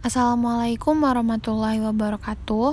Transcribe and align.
Assalamualaikum 0.00 1.04
warahmatullahi 1.04 1.84
wabarakatuh. 1.84 2.72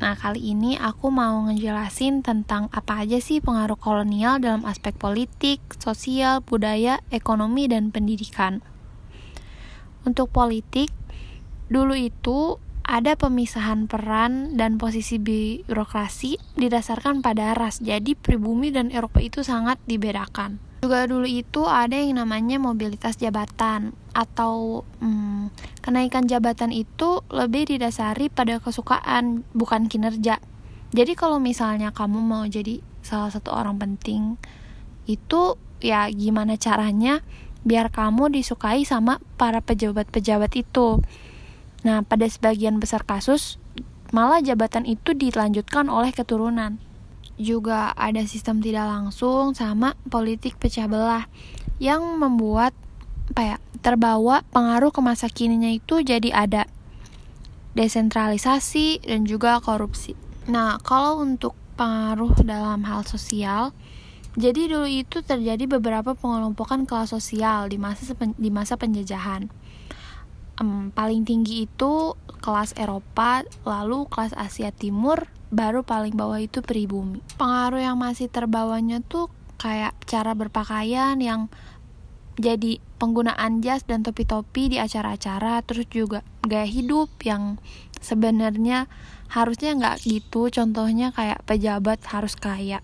Nah, 0.00 0.16
kali 0.16 0.56
ini 0.56 0.80
aku 0.80 1.12
mau 1.12 1.44
ngejelasin 1.44 2.24
tentang 2.24 2.72
apa 2.72 3.04
aja 3.04 3.20
sih 3.20 3.44
pengaruh 3.44 3.76
kolonial 3.76 4.40
dalam 4.40 4.64
aspek 4.64 4.96
politik, 4.96 5.60
sosial, 5.76 6.40
budaya, 6.40 7.04
ekonomi, 7.12 7.68
dan 7.68 7.92
pendidikan. 7.92 8.64
Untuk 10.08 10.32
politik, 10.32 10.88
dulu 11.68 11.92
itu 12.00 12.56
ada 12.80 13.12
pemisahan 13.12 13.84
peran 13.84 14.56
dan 14.56 14.80
posisi 14.80 15.20
birokrasi 15.20 16.56
didasarkan 16.56 17.20
pada 17.20 17.52
ras. 17.52 17.84
Jadi, 17.84 18.16
pribumi 18.16 18.72
dan 18.72 18.88
Eropa 18.88 19.20
itu 19.20 19.44
sangat 19.44 19.76
dibedakan. 19.84 20.56
Juga 20.84 21.08
dulu 21.08 21.24
itu 21.24 21.64
ada 21.64 21.96
yang 21.96 22.20
namanya 22.20 22.60
mobilitas 22.60 23.16
jabatan 23.16 23.96
atau 24.12 24.84
hmm, 25.00 25.48
kenaikan 25.80 26.28
jabatan 26.28 26.76
itu 26.76 27.24
lebih 27.32 27.72
didasari 27.72 28.28
pada 28.28 28.60
kesukaan 28.60 29.48
bukan 29.56 29.88
kinerja. 29.88 30.44
Jadi 30.92 31.12
kalau 31.16 31.40
misalnya 31.40 31.88
kamu 31.88 32.20
mau 32.20 32.44
jadi 32.44 32.84
salah 33.00 33.32
satu 33.32 33.56
orang 33.56 33.80
penting 33.80 34.36
itu 35.08 35.56
ya 35.80 36.04
gimana 36.12 36.60
caranya 36.60 37.24
biar 37.64 37.88
kamu 37.88 38.28
disukai 38.36 38.84
sama 38.84 39.24
para 39.40 39.64
pejabat-pejabat 39.64 40.52
itu. 40.52 41.00
Nah, 41.80 42.04
pada 42.04 42.28
sebagian 42.28 42.76
besar 42.76 43.08
kasus 43.08 43.56
malah 44.12 44.44
jabatan 44.44 44.84
itu 44.84 45.16
dilanjutkan 45.16 45.88
oleh 45.88 46.12
keturunan 46.12 46.76
juga 47.34 47.90
ada 47.98 48.22
sistem 48.24 48.62
tidak 48.62 48.86
langsung 48.86 49.52
sama 49.58 49.98
politik 50.06 50.54
pecah 50.58 50.86
belah 50.86 51.26
yang 51.82 52.02
membuat 52.18 52.70
apa 53.34 53.42
ya 53.42 53.56
terbawa 53.80 54.44
pengaruh 54.52 54.92
ke 54.92 55.00
masa 55.00 55.26
kininya 55.32 55.72
itu 55.72 56.04
jadi 56.04 56.30
ada 56.30 56.68
desentralisasi 57.74 59.02
dan 59.02 59.26
juga 59.26 59.58
korupsi. 59.58 60.14
Nah, 60.46 60.78
kalau 60.80 61.18
untuk 61.18 61.58
pengaruh 61.74 62.30
dalam 62.46 62.86
hal 62.86 63.02
sosial, 63.02 63.74
jadi 64.38 64.70
dulu 64.70 64.86
itu 64.86 65.22
terjadi 65.26 65.66
beberapa 65.66 66.14
pengelompokan 66.14 66.86
kelas 66.86 67.10
sosial 67.10 67.66
di 67.66 67.78
masa 67.78 68.14
di 68.38 68.50
masa 68.50 68.78
penjajahan. 68.78 69.50
Um, 70.62 70.94
paling 70.94 71.26
tinggi 71.26 71.66
itu 71.66 72.14
kelas 72.44 72.78
Eropa, 72.78 73.42
lalu 73.66 74.06
kelas 74.06 74.36
Asia 74.38 74.70
Timur, 74.70 75.26
baru 75.50 75.82
paling 75.82 76.14
bawah 76.14 76.38
itu 76.38 76.62
pribumi. 76.62 77.18
Pengaruh 77.34 77.82
yang 77.82 77.98
masih 77.98 78.30
terbawanya 78.30 79.02
tuh 79.02 79.30
kayak 79.58 79.96
cara 80.06 80.34
berpakaian 80.36 81.18
yang 81.18 81.50
jadi 82.34 82.82
penggunaan 82.98 83.62
jas 83.62 83.86
dan 83.86 84.02
topi-topi 84.02 84.74
di 84.74 84.78
acara-acara 84.82 85.62
terus 85.62 85.86
juga 85.86 86.26
gaya 86.42 86.66
hidup 86.66 87.10
yang 87.22 87.62
sebenarnya 88.02 88.90
harusnya 89.30 89.74
nggak 89.78 90.02
gitu 90.02 90.50
contohnya 90.50 91.14
kayak 91.14 91.42
pejabat 91.46 92.02
harus 92.10 92.34
kaya 92.34 92.82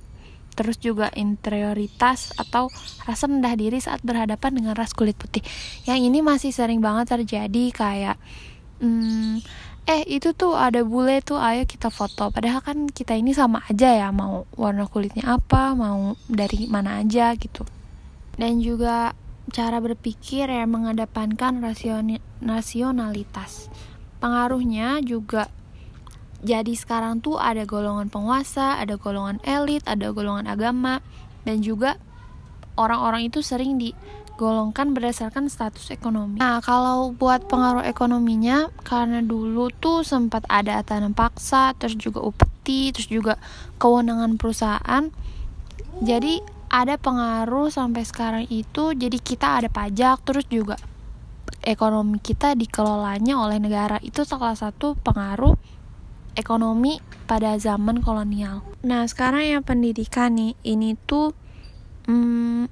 terus 0.55 0.77
juga 0.77 1.09
interioritas 1.15 2.35
atau 2.37 2.69
rasa 3.07 3.31
rendah 3.31 3.55
diri 3.57 3.79
saat 3.81 4.03
berhadapan 4.03 4.61
dengan 4.61 4.75
ras 4.77 4.93
kulit 4.93 5.17
putih. 5.17 5.41
Yang 5.87 6.01
ini 6.13 6.19
masih 6.21 6.51
sering 6.53 6.83
banget 6.85 7.15
terjadi 7.17 7.65
kayak 7.73 8.17
hmm, 8.83 9.41
eh 9.89 10.03
itu 10.07 10.31
tuh 10.37 10.55
ada 10.55 10.85
bule 10.85 11.19
tuh 11.25 11.39
ayo 11.41 11.65
kita 11.67 11.89
foto. 11.91 12.31
Padahal 12.31 12.61
kan 12.63 12.87
kita 12.91 13.17
ini 13.17 13.35
sama 13.35 13.63
aja 13.67 13.91
ya 13.91 14.09
mau 14.15 14.47
warna 14.55 14.87
kulitnya 14.87 15.37
apa 15.37 15.75
mau 15.75 16.15
dari 16.29 16.67
mana 16.71 17.03
aja 17.03 17.35
gitu. 17.35 17.67
Dan 18.39 18.63
juga 18.63 19.13
cara 19.51 19.83
berpikir 19.83 20.47
yang 20.47 20.71
mengedepankan 20.71 21.61
rasionalitas. 22.41 23.69
Pengaruhnya 24.21 25.03
juga 25.03 25.51
jadi 26.41 26.73
sekarang 26.73 27.21
tuh 27.21 27.37
ada 27.37 27.65
golongan 27.69 28.09
penguasa 28.09 28.81
ada 28.81 28.97
golongan 28.97 29.41
elit 29.45 29.85
ada 29.85 30.13
golongan 30.13 30.49
agama 30.49 31.05
dan 31.45 31.61
juga 31.61 32.01
orang-orang 32.77 33.29
itu 33.29 33.45
sering 33.45 33.77
di 33.77 33.93
digolongkan 34.41 34.97
berdasarkan 34.97 35.53
status 35.53 35.93
ekonomi. 35.93 36.41
Nah, 36.41 36.65
kalau 36.65 37.13
buat 37.13 37.45
pengaruh 37.45 37.85
ekonominya, 37.85 38.73
karena 38.89 39.21
dulu 39.21 39.69
tuh 39.69 40.01
sempat 40.01 40.49
ada 40.49 40.81
tanam 40.81 41.13
paksa, 41.13 41.77
terus 41.77 42.01
juga 42.01 42.25
upeti, 42.25 42.89
terus 42.89 43.13
juga 43.13 43.37
kewenangan 43.77 44.41
perusahaan. 44.41 45.13
Jadi 46.01 46.41
ada 46.73 46.97
pengaruh 46.97 47.69
sampai 47.69 48.01
sekarang 48.09 48.49
itu, 48.49 48.97
jadi 48.97 49.21
kita 49.21 49.61
ada 49.61 49.69
pajak, 49.69 50.25
terus 50.25 50.49
juga 50.49 50.81
ekonomi 51.61 52.17
kita 52.17 52.57
dikelolanya 52.57 53.37
oleh 53.45 53.61
negara. 53.61 54.01
Itu 54.01 54.25
salah 54.25 54.57
satu 54.57 54.97
pengaruh 55.05 55.53
ekonomi 56.35 56.99
pada 57.31 57.55
zaman 57.59 58.03
kolonial. 58.03 58.67
Nah, 58.83 59.07
sekarang 59.07 59.47
yang 59.47 59.63
pendidikan 59.63 60.35
nih, 60.35 60.59
ini 60.67 60.99
tuh 61.07 61.35
hmm, 62.11 62.67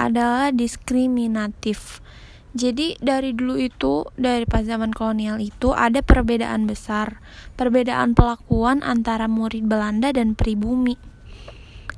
adalah 0.00 0.48
diskriminatif. 0.50 2.00
Jadi 2.50 2.98
dari 2.98 3.30
dulu 3.30 3.54
itu, 3.60 4.08
dari 4.18 4.42
pas 4.42 4.66
zaman 4.66 4.90
kolonial 4.90 5.38
itu 5.38 5.70
ada 5.70 6.02
perbedaan 6.02 6.66
besar, 6.66 7.22
perbedaan 7.54 8.18
pelakuan 8.18 8.82
antara 8.82 9.30
murid 9.30 9.70
Belanda 9.70 10.10
dan 10.10 10.34
pribumi. 10.34 10.98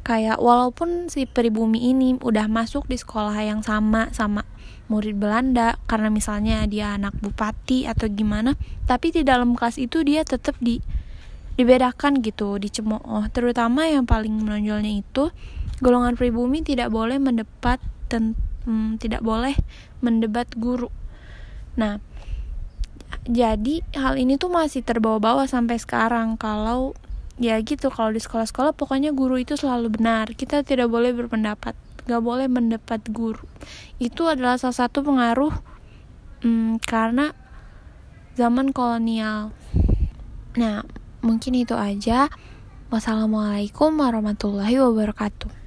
Kayak 0.03 0.43
walaupun 0.43 1.09
si 1.09 1.25
pribumi 1.25 1.95
ini 1.95 2.19
udah 2.21 2.51
masuk 2.51 2.85
di 2.91 2.99
sekolah 2.99 3.39
yang 3.39 3.63
sama 3.63 4.11
sama 4.13 4.45
murid 4.91 5.17
Belanda 5.17 5.81
karena 5.89 6.13
misalnya 6.13 6.65
dia 6.69 6.95
anak 6.97 7.17
bupati 7.19 7.89
atau 7.89 8.11
gimana, 8.13 8.59
tapi 8.85 9.15
di 9.15 9.23
dalam 9.25 9.57
kelas 9.57 9.81
itu 9.81 10.05
dia 10.05 10.27
tetap 10.27 10.59
di 10.61 10.83
dibedakan 11.57 12.25
gitu, 12.25 12.57
dicemooh. 12.57 13.29
Terutama 13.33 13.89
yang 13.89 14.09
paling 14.09 14.33
menonjolnya 14.43 15.05
itu 15.05 15.33
golongan 15.85 16.17
pribumi 16.17 16.65
tidak 16.65 16.89
boleh 16.89 17.21
mendebat 17.21 17.81
ten, 18.09 18.37
hmm, 18.65 18.97
tidak 19.01 19.21
boleh 19.21 19.57
mendebat 20.01 20.49
guru. 20.57 20.89
Nah, 21.77 22.01
jadi 23.29 23.85
hal 23.95 24.19
ini 24.19 24.37
tuh 24.41 24.51
masih 24.51 24.83
terbawa-bawa 24.83 25.47
sampai 25.47 25.79
sekarang 25.79 26.35
kalau 26.41 26.97
ya 27.41 27.57
gitu 27.65 27.89
kalau 27.89 28.13
di 28.13 28.21
sekolah-sekolah 28.21 28.77
pokoknya 28.77 29.15
guru 29.17 29.41
itu 29.41 29.57
selalu 29.57 29.99
benar 29.99 30.31
kita 30.37 30.61
tidak 30.67 30.93
boleh 30.93 31.17
berpendapat 31.17 31.73
gak 32.09 32.23
boleh 32.23 32.51
mendebat 32.51 33.03
guru. 33.11 33.47
Itu 34.03 34.27
adalah 34.27 34.59
salah 34.59 34.87
satu 34.87 35.07
pengaruh 35.07 35.55
hmm, 36.43 36.83
karena 36.83 37.31
zaman 38.35 38.75
kolonial. 38.75 39.55
Nah 40.59 40.83
mungkin 41.23 41.55
itu 41.55 41.79
aja. 41.79 42.27
Wassalamualaikum 42.93 43.97
warahmatullahi 43.97 44.77
wabarakatuh 44.77 45.62